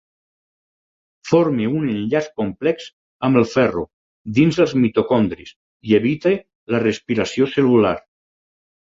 Forma 1.31 1.65
un 1.79 1.83
enllaç 1.89 2.29
complex 2.39 2.87
amb 3.27 3.39
el 3.41 3.45
ferro 3.51 3.83
dins 4.37 4.57
els 4.65 4.73
mitocondris 4.85 5.51
i 5.91 5.93
evita 5.99 6.31
la 6.77 6.81
respiració 6.85 7.49
cel·lular. 7.53 7.93